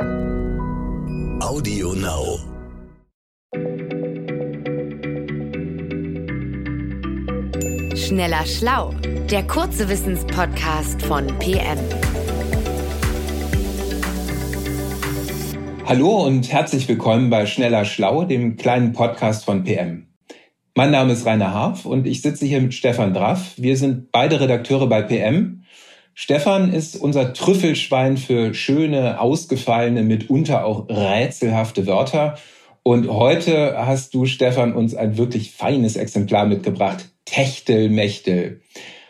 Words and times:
Audio 0.00 1.92
Now. 1.92 2.38
Schneller 7.94 8.46
Schlau, 8.46 8.94
der 9.30 9.42
kurze 9.46 9.90
Wissenspodcast 9.90 11.02
von 11.02 11.26
PM. 11.38 11.78
Hallo 15.84 16.24
und 16.24 16.50
herzlich 16.50 16.88
willkommen 16.88 17.28
bei 17.28 17.44
Schneller 17.44 17.84
Schlau, 17.84 18.24
dem 18.24 18.56
kleinen 18.56 18.94
Podcast 18.94 19.44
von 19.44 19.64
PM. 19.64 20.06
Mein 20.74 20.92
Name 20.92 21.12
ist 21.12 21.26
Rainer 21.26 21.52
Harf 21.52 21.84
und 21.84 22.06
ich 22.06 22.22
sitze 22.22 22.46
hier 22.46 22.62
mit 22.62 22.72
Stefan 22.72 23.12
Draff. 23.12 23.52
Wir 23.58 23.76
sind 23.76 24.10
beide 24.12 24.40
Redakteure 24.40 24.86
bei 24.86 25.02
PM. 25.02 25.64
Stefan 26.14 26.72
ist 26.72 26.96
unser 26.96 27.32
Trüffelschwein 27.32 28.16
für 28.16 28.54
schöne, 28.54 29.20
ausgefallene, 29.20 30.02
mitunter 30.02 30.64
auch 30.64 30.88
rätselhafte 30.88 31.86
Wörter. 31.86 32.36
Und 32.82 33.08
heute 33.10 33.74
hast 33.86 34.14
du, 34.14 34.26
Stefan, 34.26 34.72
uns 34.72 34.94
ein 34.94 35.16
wirklich 35.16 35.52
feines 35.52 35.96
Exemplar 35.96 36.46
mitgebracht. 36.46 37.06
Techtelmechtel. 37.24 38.60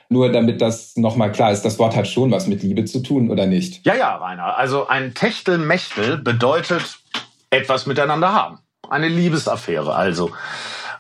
Nur 0.09 0.33
damit 0.33 0.61
das 0.61 0.97
nochmal 0.97 1.31
klar 1.31 1.53
ist, 1.53 1.63
das 1.63 1.79
Wort 1.79 1.95
hat 1.95 2.09
schon 2.09 2.33
was 2.33 2.49
mit 2.49 2.63
Liebe 2.63 2.85
zu 2.85 3.01
tun, 3.01 3.31
oder 3.31 3.47
nicht? 3.47 3.87
Ja, 3.87 3.95
ja, 3.95 4.17
Rainer. 4.17 4.57
Also 4.59 4.89
ein 4.89 5.15
Techtelmechtel 5.15 6.19
bedeutet 6.19 6.99
etwas 7.51 7.87
miteinander 7.87 8.33
haben. 8.33 8.59
Eine 8.89 9.09
Liebesaffäre 9.09 9.95
also. 9.95 10.33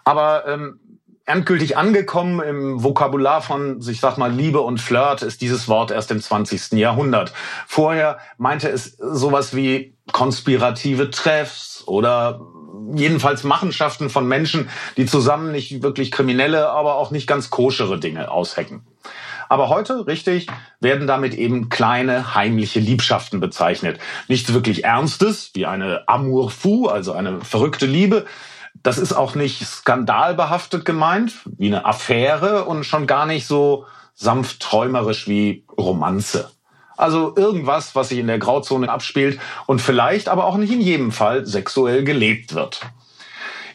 Aber 0.04 0.46
ähm, 0.46 0.80
endgültig 1.30 1.76
angekommen 1.76 2.40
im 2.40 2.82
Vokabular 2.82 3.42
von, 3.42 3.80
ich 3.88 4.00
sag 4.00 4.18
mal, 4.18 4.32
Liebe 4.32 4.60
und 4.60 4.80
Flirt 4.80 5.22
ist 5.22 5.40
dieses 5.40 5.68
Wort 5.68 5.90
erst 5.90 6.10
im 6.10 6.20
20. 6.20 6.72
Jahrhundert. 6.72 7.32
Vorher 7.66 8.18
meinte 8.38 8.68
es 8.68 8.96
sowas 8.98 9.54
wie 9.54 9.94
konspirative 10.12 11.10
Treffs 11.10 11.84
oder 11.86 12.40
jedenfalls 12.94 13.44
Machenschaften 13.44 14.10
von 14.10 14.26
Menschen, 14.26 14.68
die 14.96 15.06
zusammen 15.06 15.52
nicht 15.52 15.82
wirklich 15.82 16.10
kriminelle, 16.10 16.70
aber 16.70 16.96
auch 16.96 17.10
nicht 17.10 17.26
ganz 17.26 17.50
koschere 17.50 17.98
Dinge 17.98 18.30
aushecken. 18.30 18.84
Aber 19.48 19.68
heute, 19.68 20.06
richtig, 20.06 20.46
werden 20.78 21.08
damit 21.08 21.34
eben 21.34 21.68
kleine 21.70 22.36
heimliche 22.36 22.78
Liebschaften 22.78 23.40
bezeichnet. 23.40 23.98
Nichts 24.28 24.52
wirklich 24.52 24.84
Ernstes, 24.84 25.50
wie 25.54 25.66
eine 25.66 26.04
Amour 26.06 26.50
fou, 26.50 26.86
also 26.86 27.12
eine 27.12 27.40
verrückte 27.40 27.86
Liebe. 27.86 28.26
Das 28.82 28.98
ist 28.98 29.12
auch 29.12 29.34
nicht 29.34 29.66
skandalbehaftet 29.66 30.84
gemeint, 30.84 31.34
wie 31.44 31.66
eine 31.66 31.84
Affäre 31.84 32.64
und 32.64 32.84
schon 32.84 33.06
gar 33.06 33.26
nicht 33.26 33.46
so 33.46 33.86
sanft 34.14 34.60
träumerisch 34.60 35.28
wie 35.28 35.64
Romanze. 35.78 36.50
Also 36.96 37.34
irgendwas, 37.36 37.94
was 37.94 38.10
sich 38.10 38.18
in 38.18 38.26
der 38.26 38.38
Grauzone 38.38 38.90
abspielt 38.90 39.40
und 39.66 39.80
vielleicht 39.80 40.28
aber 40.28 40.44
auch 40.44 40.56
nicht 40.56 40.72
in 40.72 40.80
jedem 40.80 41.12
Fall 41.12 41.46
sexuell 41.46 42.04
gelebt 42.04 42.54
wird. 42.54 42.80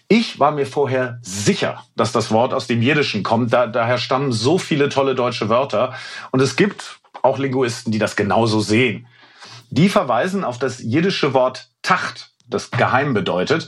Ich 0.08 0.40
war 0.40 0.52
mir 0.52 0.68
vorher 0.68 1.18
sicher, 1.24 1.84
dass 1.96 2.12
das 2.12 2.30
Wort 2.30 2.54
aus 2.54 2.68
dem 2.68 2.84
Jiddischen 2.84 3.24
kommt. 3.24 3.52
Da, 3.52 3.66
daher 3.66 3.98
stammen 3.98 4.32
so 4.32 4.60
viele 4.60 4.90
tolle 4.90 5.16
deutsche 5.16 5.50
Wörter. 5.50 5.96
Und 6.32 6.42
es 6.42 6.56
gibt 6.56 7.00
auch 7.24 7.40
Linguisten, 7.40 7.92
die 7.92 7.98
das 7.98 8.16
genauso 8.16 8.60
sehen. 8.60 9.08
Die 9.72 9.90
verweisen 9.90 10.44
auf 10.44 10.60
das 10.60 10.80
jiddische 10.80 11.34
Wort 11.34 11.70
Tacht, 11.82 12.30
das 12.48 12.70
geheim 12.70 13.16
bedeutet. 13.16 13.68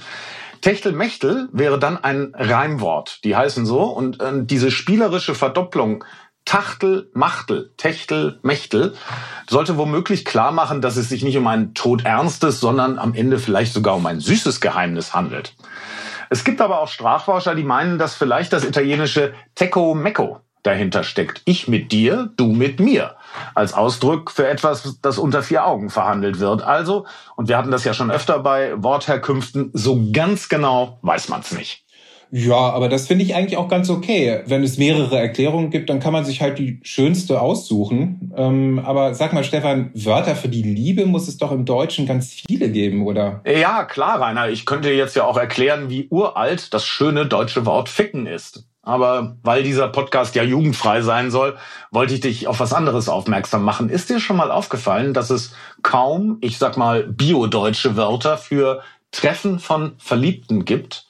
Techtelmechtel 0.67 1.47
wäre 1.53 1.79
dann 1.79 1.95
ein 1.95 2.33
Reimwort. 2.35 3.23
Die 3.23 3.37
heißen 3.37 3.65
so. 3.65 3.83
Und 3.83 4.19
äh, 4.21 4.33
diese 4.43 4.69
spielerische 4.69 5.33
Verdopplung 5.33 6.03
Tachtel, 6.43 7.09
Machtel, 7.13 7.71
Techtel, 7.77 8.39
Mechtel 8.41 8.93
sollte 9.49 9.77
womöglich 9.77 10.25
klar 10.25 10.51
machen, 10.51 10.81
dass 10.81 10.97
es 10.97 11.07
sich 11.07 11.23
nicht 11.23 11.37
um 11.37 11.47
ein 11.47 11.73
todernstes, 11.73 12.59
sondern 12.59 12.99
am 12.99 13.13
Ende 13.13 13.39
vielleicht 13.39 13.71
sogar 13.71 13.95
um 13.95 14.05
ein 14.07 14.19
süßes 14.19 14.59
Geheimnis 14.59 15.13
handelt. 15.13 15.55
Es 16.29 16.43
gibt 16.43 16.59
aber 16.59 16.81
auch 16.81 16.89
Sprachforscher, 16.89 17.55
die 17.55 17.63
meinen, 17.63 17.97
dass 17.97 18.15
vielleicht 18.15 18.51
das 18.51 18.65
italienische 18.65 19.33
Tecco 19.55 19.95
Mecco 19.95 20.41
dahinter 20.67 21.03
steckt. 21.03 21.41
Ich 21.45 21.67
mit 21.67 21.91
dir, 21.91 22.29
du 22.35 22.47
mit 22.47 22.79
mir. 22.79 23.15
Als 23.55 23.73
Ausdruck 23.73 24.31
für 24.31 24.47
etwas, 24.47 24.99
das 25.01 25.17
unter 25.17 25.41
vier 25.41 25.65
Augen 25.65 25.89
verhandelt 25.89 26.39
wird. 26.39 26.61
Also, 26.61 27.05
und 27.35 27.47
wir 27.47 27.57
hatten 27.57 27.71
das 27.71 27.83
ja 27.83 27.93
schon 27.93 28.11
öfter 28.11 28.39
bei 28.39 28.73
Wortherkünften, 28.75 29.71
so 29.73 30.09
ganz 30.11 30.49
genau 30.49 30.99
weiß 31.01 31.29
man 31.29 31.41
es 31.41 31.51
nicht. 31.51 31.83
Ja, 32.29 32.55
aber 32.57 32.89
das 32.89 33.07
finde 33.07 33.23
ich 33.23 33.35
eigentlich 33.35 33.55
auch 33.55 33.69
ganz 33.69 33.89
okay. 33.89 34.41
Wenn 34.45 34.61
es 34.61 34.77
mehrere 34.77 35.17
Erklärungen 35.17 35.69
gibt, 35.69 35.89
dann 35.89 36.01
kann 36.01 36.11
man 36.11 36.25
sich 36.25 36.41
halt 36.41 36.59
die 36.59 36.79
schönste 36.83 37.39
aussuchen. 37.39 38.33
Ähm, 38.35 38.79
aber 38.83 39.13
sag 39.13 39.31
mal, 39.31 39.45
Stefan, 39.45 39.91
Wörter 39.93 40.35
für 40.35 40.49
die 40.49 40.63
Liebe 40.63 41.05
muss 41.05 41.29
es 41.29 41.37
doch 41.37 41.53
im 41.53 41.63
Deutschen 41.63 42.05
ganz 42.05 42.33
viele 42.33 42.69
geben, 42.69 43.05
oder? 43.05 43.41
Ja, 43.45 43.85
klar, 43.85 44.19
Rainer. 44.19 44.49
Ich 44.49 44.65
könnte 44.65 44.91
jetzt 44.91 45.15
ja 45.15 45.23
auch 45.23 45.37
erklären, 45.37 45.89
wie 45.89 46.07
uralt 46.09 46.73
das 46.73 46.85
schöne 46.85 47.25
deutsche 47.25 47.65
Wort 47.65 47.87
ficken 47.87 48.25
ist. 48.25 48.66
Aber 48.87 49.35
weil 49.43 49.63
dieser 49.63 49.89
Podcast 49.89 50.33
ja 50.35 50.43
jugendfrei 50.43 51.01
sein 51.01 51.29
soll, 51.29 51.57
wollte 51.91 52.13
ich 52.13 52.21
dich 52.21 52.47
auf 52.47 52.61
was 52.61 52.71
anderes 52.71 53.09
aufmerksam 53.09 53.65
machen. 53.65 53.89
Ist 53.89 54.09
dir 54.09 54.21
schon 54.21 54.37
mal 54.37 54.49
aufgefallen, 54.49 55.13
dass 55.13 55.29
es 55.29 55.53
kaum, 55.83 56.37
ich 56.39 56.57
sag 56.57 56.77
mal, 56.77 57.03
biodeutsche 57.03 57.97
Wörter 57.97 58.37
für 58.37 58.81
Treffen 59.11 59.59
von 59.59 59.95
Verliebten 59.97 60.63
gibt? 60.63 61.05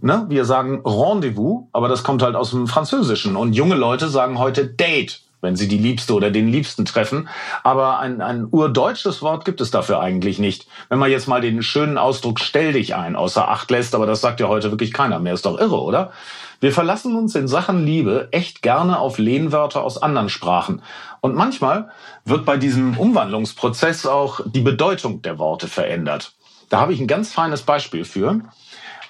Ne? 0.00 0.26
Wir 0.30 0.44
sagen 0.44 0.82
Rendezvous, 0.84 1.68
aber 1.72 1.86
das 1.86 2.02
kommt 2.02 2.22
halt 2.24 2.34
aus 2.34 2.50
dem 2.50 2.66
Französischen. 2.66 3.36
Und 3.36 3.52
junge 3.52 3.76
Leute 3.76 4.08
sagen 4.08 4.40
heute 4.40 4.66
Date, 4.66 5.22
wenn 5.40 5.56
sie 5.56 5.68
die 5.68 5.78
Liebste 5.78 6.14
oder 6.14 6.30
den 6.30 6.48
Liebsten 6.48 6.84
treffen. 6.84 7.28
Aber 7.62 7.98
ein, 7.98 8.20
ein 8.20 8.46
urdeutsches 8.50 9.22
Wort 9.22 9.44
gibt 9.44 9.60
es 9.60 9.70
dafür 9.70 10.00
eigentlich 10.00 10.38
nicht. 10.38 10.66
Wenn 10.88 10.98
man 10.98 11.10
jetzt 11.10 11.28
mal 11.28 11.40
den 11.40 11.62
schönen 11.62 11.98
Ausdruck 11.98 12.40
stell 12.40 12.72
dich 12.72 12.94
ein 12.94 13.16
außer 13.16 13.48
Acht 13.48 13.70
lässt, 13.70 13.94
aber 13.94 14.06
das 14.06 14.20
sagt 14.20 14.40
ja 14.40 14.48
heute 14.48 14.70
wirklich 14.70 14.92
keiner 14.92 15.18
mehr. 15.18 15.34
Ist 15.34 15.46
doch 15.46 15.58
irre, 15.58 15.80
oder? 15.80 16.12
Wir 16.60 16.72
verlassen 16.72 17.14
uns 17.16 17.34
in 17.34 17.48
Sachen 17.48 17.84
Liebe 17.84 18.28
echt 18.32 18.62
gerne 18.62 18.98
auf 18.98 19.18
Lehnwörter 19.18 19.84
aus 19.84 20.00
anderen 20.00 20.30
Sprachen. 20.30 20.82
Und 21.20 21.34
manchmal 21.34 21.90
wird 22.24 22.44
bei 22.46 22.56
diesem 22.56 22.96
Umwandlungsprozess 22.96 24.06
auch 24.06 24.40
die 24.46 24.62
Bedeutung 24.62 25.20
der 25.22 25.38
Worte 25.38 25.68
verändert. 25.68 26.32
Da 26.68 26.80
habe 26.80 26.92
ich 26.92 27.00
ein 27.00 27.06
ganz 27.06 27.32
feines 27.32 27.62
Beispiel 27.62 28.04
für. 28.04 28.40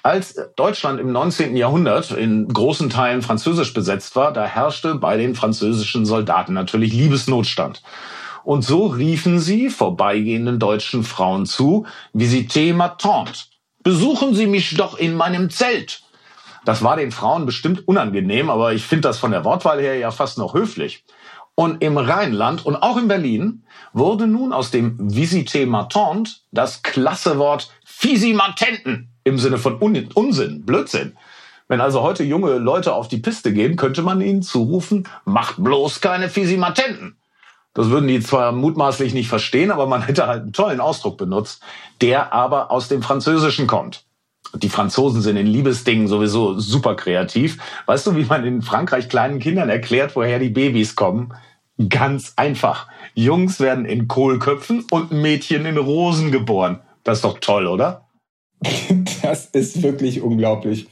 Als 0.07 0.39
Deutschland 0.55 1.01
im 1.01 1.11
19. 1.11 1.57
Jahrhundert 1.57 2.11
in 2.11 2.47
großen 2.47 2.89
Teilen 2.89 3.21
französisch 3.21 3.73
besetzt 3.73 4.15
war, 4.15 4.31
da 4.31 4.45
herrschte 4.45 4.95
bei 4.95 5.17
den 5.17 5.35
französischen 5.35 6.05
Soldaten 6.05 6.53
natürlich 6.53 6.93
Liebesnotstand. 6.93 7.83
Und 8.45 8.61
so 8.61 8.85
riefen 8.85 9.37
sie 9.37 9.69
vorbeigehenden 9.69 10.59
deutschen 10.59 11.03
Frauen 11.03 11.45
zu, 11.45 11.87
visitez 12.13 12.73
ma 12.73 12.87
tante. 12.87 13.33
Besuchen 13.83 14.33
Sie 14.33 14.47
mich 14.47 14.75
doch 14.75 14.97
in 14.97 15.13
meinem 15.13 15.49
Zelt. 15.49 16.03
Das 16.63 16.83
war 16.83 16.95
den 16.95 17.11
Frauen 17.11 17.45
bestimmt 17.45 17.85
unangenehm, 17.85 18.49
aber 18.49 18.71
ich 18.71 18.85
finde 18.85 19.09
das 19.09 19.19
von 19.19 19.31
der 19.31 19.43
Wortwahl 19.43 19.81
her 19.81 19.97
ja 19.97 20.11
fast 20.11 20.37
noch 20.37 20.53
höflich. 20.53 21.03
Und 21.59 21.81
im 21.81 21.97
Rheinland 21.97 22.67
und 22.67 22.75
auch 22.75 22.97
in 22.97 23.07
Berlin 23.07 23.63
wurde 23.91 24.27
nun 24.27 24.53
aus 24.53 24.69
dem 24.69 24.95
Visite 24.99 25.65
ma 25.65 25.85
tante 25.85 26.33
das 26.51 26.83
klasse 26.83 27.39
Wort 27.39 27.71
Fisimatenten 27.83 29.09
im 29.23 29.39
Sinne 29.39 29.57
von 29.57 29.81
Un 29.81 30.07
Unsinn, 30.13 30.67
Blödsinn. 30.67 31.17
Wenn 31.67 31.81
also 31.81 32.03
heute 32.03 32.23
junge 32.23 32.59
Leute 32.59 32.93
auf 32.93 33.07
die 33.07 33.17
Piste 33.17 33.53
gehen, 33.53 33.75
könnte 33.75 34.03
man 34.03 34.21
ihnen 34.21 34.43
zurufen, 34.43 35.07
macht 35.25 35.55
bloß 35.57 35.99
keine 35.99 36.29
Fisimatenten. 36.29 37.17
Das 37.73 37.89
würden 37.89 38.07
die 38.07 38.19
zwar 38.19 38.51
mutmaßlich 38.51 39.15
nicht 39.15 39.27
verstehen, 39.27 39.71
aber 39.71 39.87
man 39.87 40.03
hätte 40.03 40.27
halt 40.27 40.43
einen 40.43 40.53
tollen 40.53 40.79
Ausdruck 40.79 41.17
benutzt, 41.17 41.63
der 42.01 42.33
aber 42.33 42.69
aus 42.69 42.87
dem 42.87 43.01
Französischen 43.01 43.65
kommt. 43.65 44.03
Die 44.53 44.69
Franzosen 44.69 45.21
sind 45.21 45.37
in 45.37 45.47
Liebesdingen 45.47 46.07
sowieso 46.07 46.59
super 46.59 46.95
kreativ. 46.95 47.57
Weißt 47.87 48.05
du, 48.05 48.15
wie 48.15 48.25
man 48.25 48.45
in 48.45 48.61
Frankreich 48.61 49.09
kleinen 49.09 49.39
Kindern 49.39 49.69
erklärt, 49.69 50.15
woher 50.15 50.37
die 50.37 50.49
Babys 50.49 50.95
kommen? 50.95 51.33
Ganz 51.89 52.33
einfach. 52.35 52.87
Jungs 53.13 53.59
werden 53.59 53.85
in 53.85 54.07
Kohlköpfen 54.07 54.85
und 54.91 55.11
Mädchen 55.11 55.65
in 55.65 55.77
Rosen 55.77 56.31
geboren. 56.31 56.79
Das 57.03 57.19
ist 57.19 57.25
doch 57.25 57.39
toll, 57.39 57.67
oder? 57.67 58.07
Das 59.21 59.47
ist 59.47 59.83
wirklich 59.83 60.21
unglaublich. 60.21 60.87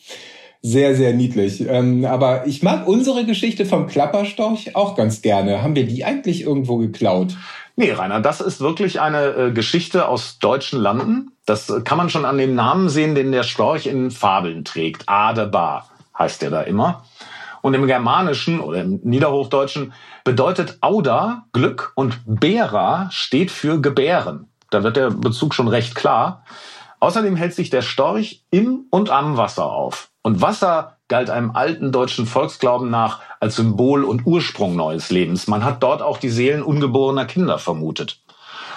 Sehr, 0.62 0.96
sehr 0.96 1.14
niedlich. 1.14 1.64
Ähm, 1.68 2.06
aber 2.06 2.48
ich 2.48 2.64
mag 2.64 2.88
unsere 2.88 3.24
Geschichte 3.26 3.66
vom 3.66 3.86
Klapperstorch 3.86 4.76
auch 4.76 4.96
ganz 4.96 5.22
gerne. 5.22 5.62
Haben 5.62 5.76
wir 5.76 5.86
die 5.86 6.04
eigentlich 6.04 6.42
irgendwo 6.42 6.78
geklaut? 6.78 7.36
Nee, 7.76 7.92
Rainer, 7.92 8.20
das 8.20 8.42
ist 8.42 8.62
wirklich 8.62 9.00
eine 9.00 9.26
äh, 9.28 9.52
Geschichte 9.52 10.08
aus 10.08 10.40
deutschen 10.40 10.80
Landen. 10.80 11.32
Das 11.46 11.70
äh, 11.70 11.82
kann 11.82 11.98
man 11.98 12.10
schon 12.10 12.26
an 12.26 12.38
dem 12.38 12.56
Namen 12.56 12.90
sehen, 12.90 13.14
den 13.14 13.32
der 13.32 13.44
Storch 13.44 13.86
in 13.86 14.10
Fabeln 14.12 14.66
trägt. 14.66 15.04
Adebar 15.08 15.90
heißt 16.18 16.42
der 16.42 16.50
da 16.50 16.62
immer. 16.62 17.06
Und 17.66 17.74
im 17.74 17.88
Germanischen 17.88 18.60
oder 18.60 18.82
im 18.82 19.00
Niederhochdeutschen 19.02 19.92
bedeutet 20.24 20.78
Auda 20.82 21.46
Glück 21.52 21.94
und 21.96 22.20
Bera 22.28 23.10
steht 23.10 23.50
für 23.50 23.82
Gebären. 23.82 24.52
Da 24.70 24.84
wird 24.84 24.98
der 24.98 25.10
Bezug 25.10 25.56
schon 25.56 25.68
recht 25.68 25.96
klar. 25.96 26.44
Außerdem 27.00 27.36
hält 27.36 27.56
sich 27.56 27.72
der 27.72 27.82
Storch 27.82 28.44
im 28.52 28.86
und 28.92 29.10
am 29.10 29.38
Wasser 29.38 29.66
auf. 29.66 30.12
Und 30.22 30.44
Wasser 30.44 30.98
galt 31.08 31.32
einem 31.32 31.56
alten 31.56 31.92
deutschen 31.92 32.28
Volksglauben 32.28 32.92
nach 32.92 33.22
als 33.40 33.56
Symbol 33.56 34.04
und 34.04 34.28
Ursprung 34.28 34.76
neues 34.76 35.10
Lebens. 35.10 35.48
Man 35.48 35.66
hat 35.66 35.82
dort 35.82 36.04
auch 36.04 36.20
die 36.20 36.30
Seelen 36.30 36.62
ungeborener 36.62 37.26
Kinder 37.26 37.58
vermutet. 37.58 38.22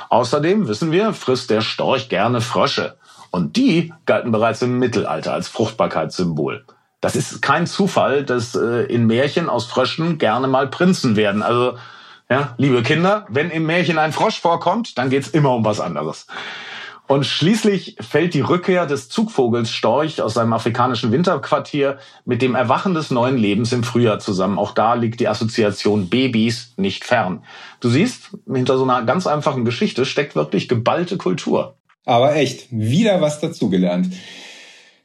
Außerdem 0.09 0.67
wissen 0.67 0.93
wir, 0.93 1.13
frisst 1.13 1.51
der 1.51 1.61
Storch 1.61 2.09
gerne 2.09 2.41
Frösche. 2.41 2.97
Und 3.31 3.57
die 3.57 3.93
galten 4.07 4.33
bereits 4.33 4.63
im 4.63 4.79
Mittelalter 4.79 5.35
als 5.35 5.49
Fruchtbarkeitssymbol. 5.49 6.65
Das 7.01 7.15
ist 7.15 7.43
kein 7.43 7.67
Zufall, 7.67 8.25
dass 8.25 8.55
äh, 8.55 8.85
in 8.85 9.07
Märchen 9.07 9.49
aus 9.49 9.67
Fröschen 9.67 10.19
gerne 10.19 10.49
mal 10.49 10.69
Prinzen 10.69 11.17
werden. 11.17 11.43
Also, 11.43 11.79
ja, 12.29 12.55
liebe 12.59 12.83
Kinder, 12.83 13.27
wenn 13.29 13.51
im 13.51 13.67
Märchen 13.67 13.99
ein 13.99 14.13
Frosch 14.13 14.41
vorkommt, 14.41 14.99
dann 14.99 15.09
geht's 15.09 15.29
immer 15.29 15.55
um 15.55 15.65
was 15.65 15.81
anderes. 15.81 16.27
Und 17.09 17.25
schließlich 17.25 17.97
fällt 18.01 18.35
die 18.35 18.43
Rückkehr 18.43 18.85
des 18.85 19.09
Zugvogels 19.09 19.73
Storch 19.73 20.21
aus 20.21 20.35
seinem 20.35 20.53
afrikanischen 20.53 21.11
Winterquartier 21.11 21.97
mit 22.27 22.43
dem 22.43 22.55
Erwachen 22.55 22.93
des 22.93 23.11
neuen 23.11 23.39
Lebens 23.39 23.73
im 23.73 23.83
Frühjahr 23.83 24.19
zusammen. 24.19 24.59
Auch 24.59 24.73
da 24.73 24.93
liegt 24.93 25.19
die 25.19 25.27
Assoziation 25.27 26.11
Babys 26.11 26.75
nicht 26.77 27.05
fern. 27.05 27.45
Du 27.81 27.89
siehst, 27.89 28.37
hinter 28.47 28.77
so 28.77 28.85
einer 28.85 29.03
ganz 29.05 29.27
einfachen 29.27 29.65
Geschichte 29.65 30.05
steckt 30.05 30.37
wirklich 30.37 30.69
geballte 30.69 31.17
Kultur. 31.17 31.77
Aber 32.05 32.37
echt, 32.37 32.67
wieder 32.71 33.23
was 33.23 33.41
dazugelernt. 33.41 34.13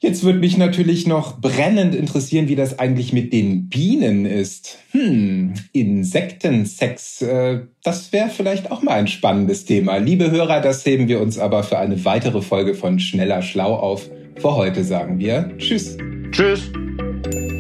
Jetzt 0.04 0.26
würde 0.26 0.40
mich 0.40 0.58
natürlich 0.58 1.08
noch 1.08 1.40
brennend 1.40 1.96
interessieren, 1.96 2.50
wie 2.50 2.58
das 2.58 2.78
eigentlich 2.78 3.14
mit 3.14 3.32
den 3.32 3.70
Bienen 3.70 4.26
ist. 4.26 4.78
Hm, 4.92 5.54
Insektensex, 5.72 7.22
äh, 7.22 7.62
das 7.86 8.12
wäre 8.12 8.28
vielleicht 8.28 8.70
auch 8.70 8.82
mal 8.82 8.96
ein 8.96 9.08
spannendes 9.08 9.64
Thema. 9.64 9.96
Liebe 9.96 10.30
Hörer, 10.30 10.60
das 10.60 10.86
heben 10.86 11.08
wir 11.08 11.22
uns 11.22 11.40
aber 11.40 11.64
für 11.64 11.78
eine 11.80 12.04
weitere 12.04 12.42
Folge 12.42 12.76
von 12.76 13.00
Schneller 13.00 13.42
Schlau 13.42 13.76
auf. 13.76 14.10
Für 14.36 14.58
heute 14.58 14.84
sagen 14.84 15.20
wir 15.20 15.58
Tschüss. 15.58 15.96
Tschüss. 16.32 16.70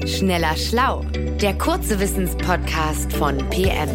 Schneller 0.05 0.57
Schlau, 0.57 1.05
der 1.41 1.53
kurze 1.53 1.97
Wissenspodcast 1.97 3.13
von 3.13 3.37
PM. 3.51 3.87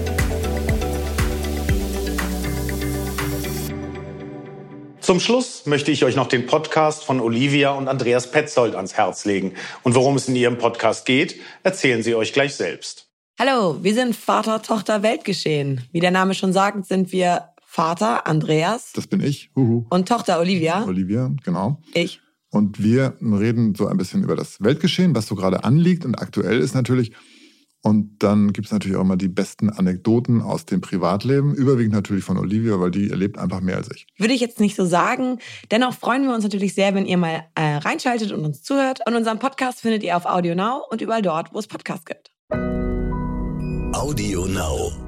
Zum 5.08 5.20
Schluss 5.20 5.64
möchte 5.64 5.90
ich 5.90 6.05
euch 6.05 6.16
noch 6.16 6.26
den 6.26 6.44
Podcast 6.44 7.02
von 7.02 7.20
Olivia 7.20 7.70
und 7.70 7.88
Andreas 7.88 8.31
Petzold 8.31 8.75
ans 8.75 8.93
Herz 8.93 9.25
legen. 9.25 9.55
Und 9.82 9.94
worum 9.94 10.16
es 10.16 10.28
in 10.28 10.37
ihrem 10.37 10.58
Podcast 10.58 11.06
geht, 11.06 11.40
erzählen 11.62 12.02
sie 12.02 12.14
euch 12.14 12.34
gleich 12.34 12.56
selbst. 12.56 13.08
Hallo, 13.40 13.82
wir 13.82 13.94
sind 13.94 14.14
Vater, 14.14 14.60
Tochter, 14.60 15.02
Weltgeschehen. 15.02 15.81
Wie 15.93 16.00
der 16.00 16.10
Name 16.10 16.34
schon 16.34 16.52
sagt, 16.52 16.84
sind 16.84 17.10
wir 17.10 17.44
Vater 17.64 18.26
Andreas. 18.26 18.93
Das 18.93 19.06
bin 19.06 19.22
ich. 19.22 19.50
Huhu. 19.56 19.87
Und 19.88 20.08
Tochter 20.08 20.40
Olivia. 20.40 20.84
Olivia, 20.84 21.34
genau. 21.43 21.81
Ich. 21.94 22.20
Und 22.50 22.82
wir 22.82 23.16
reden 23.22 23.75
so 23.75 23.87
ein 23.87 23.96
bisschen 23.96 24.22
über 24.22 24.37
das 24.37 24.62
Weltgeschehen, 24.62 25.14
was 25.14 25.26
so 25.26 25.37
gerade 25.37 25.64
anliegt 25.64 26.05
und 26.05 26.16
aktuell 26.16 26.60
ist 26.60 26.75
natürlich. 26.75 27.12
Und 27.83 28.23
dann 28.23 28.53
gibt 28.53 28.67
es 28.67 28.73
natürlich 28.73 28.97
auch 28.97 29.03
immer 29.03 29.17
die 29.17 29.29
besten 29.29 29.71
Anekdoten 29.71 30.43
aus 30.43 30.67
dem 30.67 30.81
Privatleben, 30.81 31.55
überwiegend 31.55 31.95
natürlich 31.95 32.25
von 32.25 32.37
Olivia, 32.37 32.81
weil 32.81 32.91
die 32.91 33.11
erlebt 33.11 33.39
einfach 33.39 33.61
mehr 33.61 33.77
als 33.77 33.89
ich. 33.95 34.07
Würde 34.19 34.35
ich 34.35 34.41
jetzt 34.41 34.61
nicht 34.61 34.75
so 34.75 34.85
sagen. 34.85 35.39
Dennoch 35.71 35.95
freuen 35.95 36.25
wir 36.25 36.35
uns 36.35 36.43
natürlich 36.43 36.75
sehr, 36.75 36.95
wenn 36.95 37.07
ihr 37.07 37.17
mal 37.17 37.45
äh, 37.55 37.77
reinschaltet 37.77 38.33
und 38.33 38.45
uns 38.45 38.63
zuhört. 38.63 39.01
Und 39.07 39.15
unseren 39.15 39.39
Podcast 39.39 39.81
findet 39.81 40.03
ihr 40.03 40.17
auf 40.17 40.27
Audio 40.27 40.55
Now 40.55 40.83
und 40.91 41.01
überall 41.01 41.23
dort, 41.23 41.55
wo 41.55 41.59
es 41.59 41.69
Podcasts 41.69 42.05
gibt. 42.05 42.33
Audio 43.95 44.47
Now. 44.47 45.07